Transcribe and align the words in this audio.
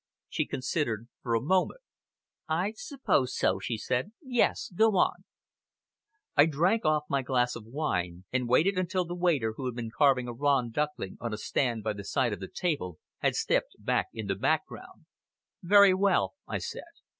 She 0.29 0.47
considered 0.47 1.07
for 1.21 1.35
a 1.35 1.41
moment. 1.43 1.81
"I 2.49 2.71
suppose 2.75 3.37
so," 3.37 3.59
she 3.59 3.77
said. 3.77 4.13
"Yes! 4.23 4.71
Go 4.75 4.95
on." 4.97 5.25
I 6.35 6.47
drank 6.47 6.85
off 6.85 7.03
my 7.07 7.21
glass 7.21 7.55
of 7.55 7.65
wine, 7.65 8.23
and 8.33 8.49
waited 8.49 8.79
until 8.79 9.05
the 9.05 9.13
waiter, 9.13 9.53
who 9.57 9.65
had 9.67 9.75
been 9.75 9.91
carving 9.95 10.27
a 10.27 10.33
Rouen 10.33 10.71
duckling 10.71 11.17
on 11.21 11.35
a 11.35 11.37
stand 11.37 11.83
by 11.83 11.93
the 11.93 12.03
side 12.03 12.33
of 12.33 12.39
the 12.39 12.49
table, 12.51 12.97
had 13.19 13.35
stepped 13.35 13.75
back 13.77 14.07
into 14.11 14.33
the 14.33 14.39
background. 14.39 15.05
"Very 15.61 15.93
well!" 15.93 16.33
I 16.47 16.57
said. 16.57 16.81